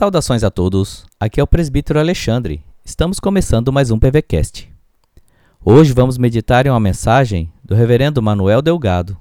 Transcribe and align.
Saudações 0.00 0.42
a 0.42 0.50
todos, 0.50 1.04
aqui 1.20 1.40
é 1.40 1.42
o 1.42 1.46
presbítero 1.46 1.98
Alexandre. 1.98 2.64
Estamos 2.82 3.20
começando 3.20 3.70
mais 3.70 3.90
um 3.90 3.98
PVCast. 3.98 4.72
Hoje 5.62 5.92
vamos 5.92 6.16
meditar 6.16 6.64
em 6.64 6.70
uma 6.70 6.80
mensagem 6.80 7.52
do 7.62 7.74
reverendo 7.74 8.22
Manuel 8.22 8.62
Delgado. 8.62 9.14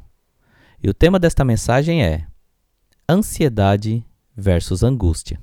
E 0.82 0.90
o 0.90 0.94
tema 0.94 1.20
desta 1.20 1.44
mensagem 1.44 2.02
é 2.02 2.26
Ansiedade 3.10 4.06
versus 4.34 4.82
Angústia. 4.82 5.38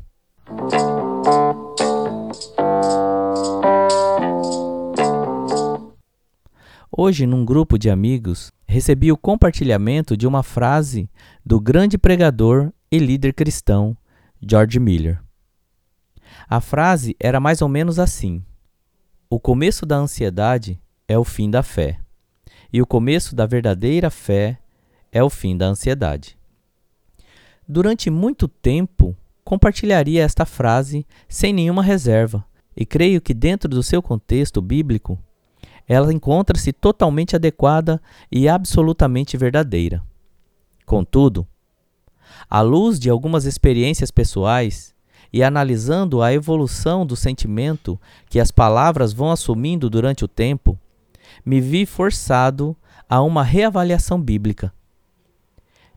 Hoje, 6.91 7.27
num 7.27 7.45
grupo 7.45 7.78
de 7.78 7.91
amigos, 7.91 8.50
recebi 8.66 9.12
o 9.12 9.18
compartilhamento 9.18 10.16
de 10.16 10.27
uma 10.27 10.42
frase 10.42 11.10
do 11.45 11.60
grande 11.60 11.98
pregador 11.98 12.73
e 12.91 12.98
líder 12.98 13.34
cristão 13.34 13.95
George 14.41 14.80
Miller. 14.80 15.25
A 16.48 16.60
frase 16.60 17.16
era 17.18 17.40
mais 17.40 17.62
ou 17.62 17.68
menos 17.68 17.98
assim: 17.98 18.44
O 19.28 19.40
começo 19.40 19.86
da 19.86 19.96
ansiedade 19.96 20.80
é 21.08 21.18
o 21.18 21.24
fim 21.24 21.50
da 21.50 21.62
fé, 21.62 22.00
e 22.72 22.82
o 22.82 22.86
começo 22.86 23.34
da 23.34 23.46
verdadeira 23.46 24.10
fé 24.10 24.58
é 25.10 25.22
o 25.22 25.30
fim 25.30 25.56
da 25.56 25.66
ansiedade. 25.66 26.36
Durante 27.66 28.10
muito 28.10 28.46
tempo, 28.46 29.16
compartilharia 29.44 30.22
esta 30.22 30.44
frase 30.44 31.06
sem 31.28 31.52
nenhuma 31.52 31.82
reserva, 31.82 32.44
e 32.77 32.84
creio 32.84 33.20
que, 33.20 33.32
dentro 33.32 33.68
do 33.68 33.82
seu 33.82 34.02
contexto 34.02 34.60
bíblico, 34.60 35.18
ela 35.88 36.12
encontra-se 36.12 36.72
totalmente 36.72 37.36
adequada 37.36 38.02
e 38.30 38.48
absolutamente 38.48 39.36
verdadeira. 39.36 40.02
Contudo, 40.84 41.46
à 42.50 42.60
luz 42.60 42.98
de 42.98 43.08
algumas 43.08 43.44
experiências 43.44 44.11
pessoais 44.11 44.94
e 45.37 45.42
analisando 45.42 46.23
a 46.23 46.33
evolução 46.33 47.05
do 47.05 47.15
sentimento 47.15 48.01
que 48.31 48.41
as 48.41 48.51
palavras 48.51 49.12
vão 49.12 49.31
assumindo 49.31 49.91
durante 49.91 50.25
o 50.25 50.29
tempo, 50.29 50.79
me 51.45 51.61
vi 51.61 51.84
forçado 51.84 52.75
a 53.06 53.20
uma 53.20 53.42
reavaliação 53.42 54.19
bíblica. 54.19 54.73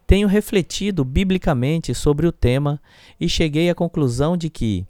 Tenho 0.05 0.27
refletido 0.27 1.05
biblicamente 1.05 1.95
sobre 1.95 2.27
o 2.27 2.33
tema 2.33 2.81
e 3.17 3.29
cheguei 3.29 3.69
à 3.69 3.75
conclusão 3.75 4.35
de 4.35 4.49
que 4.49 4.85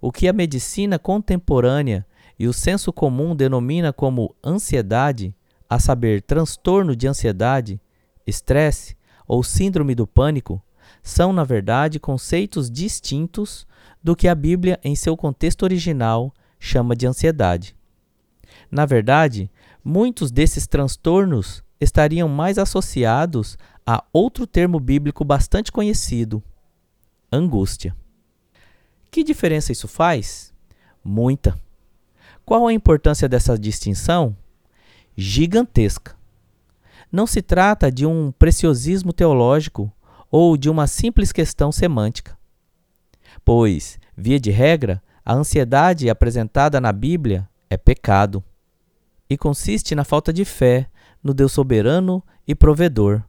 o 0.00 0.12
que 0.12 0.28
a 0.28 0.32
medicina 0.32 0.96
contemporânea 0.96 2.06
e 2.38 2.46
o 2.46 2.52
senso 2.52 2.92
comum 2.92 3.34
denomina 3.34 3.92
como 3.92 4.36
ansiedade, 4.44 5.34
a 5.68 5.80
saber, 5.80 6.22
transtorno 6.22 6.94
de 6.94 7.08
ansiedade, 7.08 7.80
estresse 8.24 8.96
ou 9.26 9.42
síndrome 9.42 9.96
do 9.96 10.06
pânico, 10.06 10.62
são, 11.02 11.32
na 11.32 11.44
verdade, 11.44 11.98
conceitos 11.98 12.70
distintos 12.70 13.66
do 14.02 14.16
que 14.16 14.28
a 14.28 14.34
Bíblia, 14.34 14.78
em 14.82 14.94
seu 14.94 15.16
contexto 15.16 15.62
original, 15.62 16.32
chama 16.58 16.94
de 16.94 17.06
ansiedade. 17.06 17.74
Na 18.70 18.86
verdade, 18.86 19.50
muitos 19.84 20.30
desses 20.30 20.66
transtornos 20.66 21.62
estariam 21.80 22.28
mais 22.28 22.58
associados 22.58 23.56
a 23.86 24.04
outro 24.12 24.46
termo 24.46 24.78
bíblico 24.78 25.24
bastante 25.24 25.72
conhecido: 25.72 26.42
angústia. 27.32 27.96
Que 29.10 29.24
diferença 29.24 29.72
isso 29.72 29.88
faz? 29.88 30.52
Muita. 31.02 31.58
Qual 32.44 32.66
a 32.66 32.72
importância 32.72 33.28
dessa 33.28 33.58
distinção? 33.58 34.36
Gigantesca. 35.16 36.16
Não 37.10 37.26
se 37.26 37.42
trata 37.42 37.90
de 37.90 38.06
um 38.06 38.30
preciosismo 38.30 39.12
teológico 39.12 39.92
ou 40.30 40.56
de 40.56 40.70
uma 40.70 40.86
simples 40.86 41.32
questão 41.32 41.72
semântica. 41.72 42.38
Pois, 43.44 43.98
via 44.16 44.38
de 44.38 44.50
regra, 44.50 45.02
a 45.24 45.34
ansiedade 45.34 46.08
apresentada 46.08 46.80
na 46.80 46.92
Bíblia 46.92 47.48
é 47.68 47.76
pecado 47.76 48.42
e 49.28 49.36
consiste 49.36 49.94
na 49.94 50.04
falta 50.04 50.32
de 50.32 50.44
fé 50.44 50.88
no 51.22 51.32
Deus 51.32 51.52
soberano 51.52 52.22
e 52.46 52.54
provedor, 52.54 53.22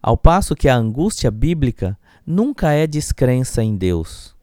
ao 0.00 0.16
passo 0.16 0.54
que 0.54 0.68
a 0.68 0.76
angústia 0.76 1.30
bíblica 1.30 1.98
nunca 2.26 2.72
é 2.72 2.86
descrença 2.86 3.62
em 3.62 3.76
Deus. 3.76 4.34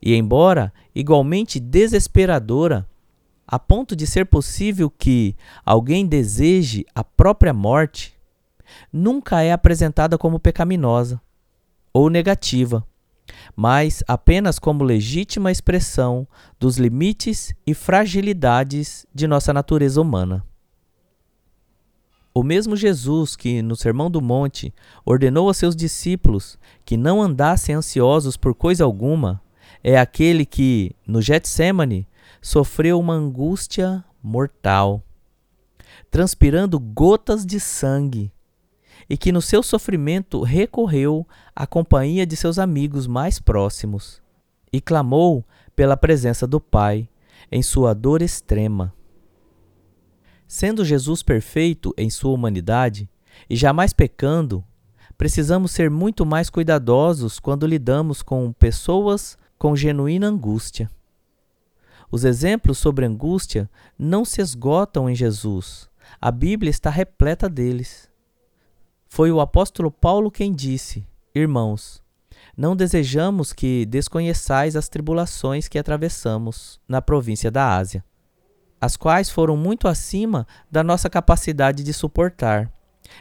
E, 0.00 0.14
embora 0.14 0.72
igualmente 0.94 1.58
desesperadora, 1.58 2.88
a 3.46 3.58
ponto 3.58 3.94
de 3.94 4.06
ser 4.06 4.26
possível 4.26 4.90
que 4.90 5.36
alguém 5.64 6.06
deseje 6.06 6.84
a 6.94 7.04
própria 7.04 7.52
morte, 7.52 8.13
nunca 8.92 9.42
é 9.42 9.52
apresentada 9.52 10.16
como 10.16 10.38
pecaminosa 10.38 11.20
ou 11.92 12.10
negativa, 12.10 12.86
mas 13.56 14.02
apenas 14.08 14.58
como 14.58 14.84
legítima 14.84 15.50
expressão 15.50 16.26
dos 16.58 16.76
limites 16.76 17.54
e 17.66 17.72
fragilidades 17.72 19.06
de 19.14 19.26
nossa 19.26 19.52
natureza 19.52 20.00
humana. 20.00 20.44
O 22.36 22.42
mesmo 22.42 22.74
Jesus 22.74 23.36
que, 23.36 23.62
no 23.62 23.76
Sermão 23.76 24.10
do 24.10 24.20
Monte, 24.20 24.74
ordenou 25.04 25.48
a 25.48 25.54
seus 25.54 25.76
discípulos 25.76 26.58
que 26.84 26.96
não 26.96 27.22
andassem 27.22 27.76
ansiosos 27.76 28.36
por 28.36 28.54
coisa 28.54 28.82
alguma, 28.82 29.40
é 29.84 29.96
aquele 29.96 30.44
que, 30.44 30.96
no 31.06 31.22
Getsemane, 31.22 32.08
sofreu 32.42 32.98
uma 32.98 33.14
angústia 33.14 34.04
mortal, 34.20 35.00
transpirando 36.10 36.80
gotas 36.80 37.46
de 37.46 37.60
sangue 37.60 38.32
e 39.08 39.16
que 39.16 39.32
no 39.32 39.42
seu 39.42 39.62
sofrimento 39.62 40.42
recorreu 40.42 41.26
à 41.54 41.66
companhia 41.66 42.26
de 42.26 42.36
seus 42.36 42.58
amigos 42.58 43.06
mais 43.06 43.38
próximos 43.38 44.22
e 44.72 44.80
clamou 44.80 45.44
pela 45.76 45.96
presença 45.96 46.46
do 46.46 46.60
Pai 46.60 47.08
em 47.50 47.62
sua 47.62 47.94
dor 47.94 48.22
extrema. 48.22 48.92
Sendo 50.46 50.84
Jesus 50.84 51.22
perfeito 51.22 51.94
em 51.96 52.10
sua 52.10 52.32
humanidade 52.32 53.08
e 53.48 53.56
jamais 53.56 53.92
pecando, 53.92 54.64
precisamos 55.16 55.70
ser 55.70 55.90
muito 55.90 56.24
mais 56.24 56.50
cuidadosos 56.50 57.38
quando 57.38 57.66
lidamos 57.66 58.22
com 58.22 58.52
pessoas 58.52 59.36
com 59.58 59.74
genuína 59.74 60.28
angústia. 60.28 60.90
Os 62.10 62.24
exemplos 62.24 62.78
sobre 62.78 63.06
angústia 63.06 63.68
não 63.98 64.24
se 64.24 64.40
esgotam 64.40 65.08
em 65.08 65.14
Jesus. 65.14 65.88
A 66.20 66.30
Bíblia 66.30 66.70
está 66.70 66.90
repleta 66.90 67.48
deles. 67.48 68.10
Foi 69.14 69.30
o 69.30 69.40
apóstolo 69.40 69.92
Paulo 69.92 70.28
quem 70.28 70.52
disse: 70.52 71.06
Irmãos, 71.32 72.02
não 72.56 72.74
desejamos 72.74 73.52
que 73.52 73.86
desconheçais 73.86 74.74
as 74.74 74.88
tribulações 74.88 75.68
que 75.68 75.78
atravessamos 75.78 76.80
na 76.88 77.00
província 77.00 77.48
da 77.48 77.76
Ásia, 77.76 78.04
as 78.80 78.96
quais 78.96 79.30
foram 79.30 79.56
muito 79.56 79.86
acima 79.86 80.44
da 80.68 80.82
nossa 80.82 81.08
capacidade 81.08 81.84
de 81.84 81.92
suportar, 81.92 82.72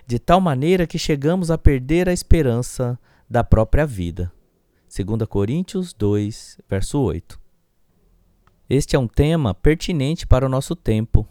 de 0.08 0.18
tal 0.18 0.42
maneira 0.42 0.88
que 0.88 0.98
chegamos 0.98 1.52
a 1.52 1.60
perder 1.60 2.10
a 2.10 2.14
esperança 2.14 3.00
da 3.30 3.44
própria 3.44 3.86
vida. 3.86 4.34
2 4.90 5.28
Coríntios 5.30 5.94
2, 5.94 6.60
verso 6.68 7.00
8. 7.02 7.40
Este 8.68 8.96
é 8.96 9.00
um 9.00 9.08
tema 9.08 9.54
pertinente 9.54 10.26
para 10.26 10.44
o 10.44 10.50
nosso 10.50 10.76
tempo, 10.76 11.28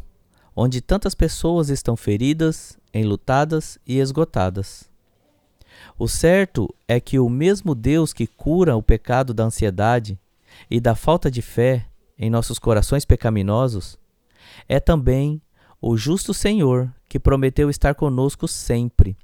onde 0.54 0.80
tantas 0.80 1.14
pessoas 1.14 1.68
estão 1.70 1.96
feridas, 1.96 2.78
enlutadas 2.92 3.78
e 3.86 3.98
esgotadas. 3.98 4.90
O 5.98 6.06
certo 6.06 6.72
é 6.86 7.00
que 7.00 7.18
o 7.18 7.28
mesmo 7.28 7.74
Deus 7.74 8.12
que 8.12 8.26
cura 8.26 8.76
o 8.76 8.82
pecado 8.82 9.32
da 9.32 9.44
ansiedade 9.44 10.18
e 10.70 10.80
da 10.80 10.94
falta 10.94 11.30
de 11.30 11.42
fé 11.42 11.86
em 12.18 12.30
nossos 12.30 12.58
corações 12.58 13.04
pecaminosos 13.04 13.98
é 14.68 14.78
também 14.78 15.40
o 15.80 15.96
justo 15.96 16.32
Senhor 16.32 16.92
que 17.08 17.18
prometeu 17.18 17.68
estar 17.68 17.94
conosco 17.94 18.46
sempre, 18.46 19.16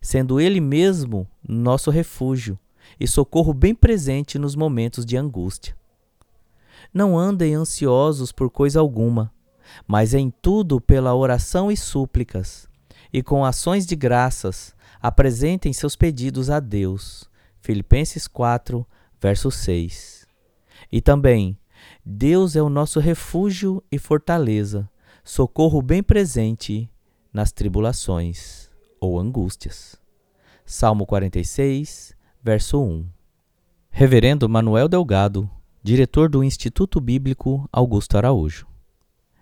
sendo 0.00 0.40
Ele 0.40 0.60
mesmo 0.60 1.26
nosso 1.46 1.90
refúgio 1.90 2.58
e 2.98 3.06
socorro 3.06 3.52
bem 3.52 3.74
presente 3.74 4.38
nos 4.38 4.54
momentos 4.54 5.04
de 5.04 5.16
angústia. 5.16 5.76
Não 6.94 7.18
andem 7.18 7.54
ansiosos 7.54 8.32
por 8.32 8.48
coisa 8.48 8.80
alguma, 8.80 9.32
mas 9.86 10.14
em 10.14 10.30
tudo 10.30 10.80
pela 10.80 11.14
oração 11.14 11.70
e 11.70 11.76
súplicas, 11.76 12.68
e 13.12 13.22
com 13.22 13.44
ações 13.44 13.86
de 13.86 13.96
graças, 13.96 14.74
apresentem 15.00 15.72
seus 15.72 15.96
pedidos 15.96 16.50
a 16.50 16.60
Deus. 16.60 17.28
Filipenses 17.60 18.26
4, 18.26 18.86
verso 19.20 19.50
6. 19.50 20.26
E 20.90 21.00
também, 21.00 21.58
Deus 22.04 22.56
é 22.56 22.62
o 22.62 22.68
nosso 22.68 23.00
refúgio 23.00 23.82
e 23.90 23.98
fortaleza, 23.98 24.88
socorro 25.24 25.82
bem 25.82 26.02
presente 26.02 26.90
nas 27.32 27.52
tribulações 27.52 28.70
ou 29.00 29.18
angústias. 29.18 29.96
Salmo 30.64 31.06
46, 31.06 32.14
verso 32.42 32.82
1. 32.82 33.06
Reverendo 33.90 34.48
Manuel 34.48 34.88
Delgado, 34.88 35.48
diretor 35.82 36.28
do 36.28 36.42
Instituto 36.42 37.00
Bíblico 37.00 37.68
Augusto 37.72 38.16
Araújo. 38.16 38.66